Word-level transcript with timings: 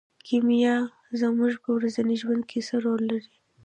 کیمیا 0.27 0.75
زموږ 1.19 1.53
په 1.63 1.69
ورځني 1.77 2.15
ژوند 2.21 2.43
کې 2.49 2.59
څه 2.67 2.75
رول 2.85 3.01
لري. 3.11 3.33